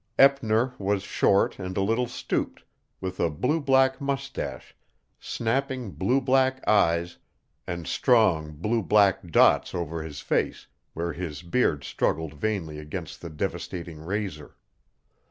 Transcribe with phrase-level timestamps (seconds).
[0.17, 2.63] Eppner was short and a little stooped,
[3.01, 4.75] with a blue black mustache,
[5.19, 7.19] snapping blue black eyes,
[7.67, 13.29] and strong blue black dots over his face where his beard struggled vainly against the
[13.29, 14.55] devastating razor.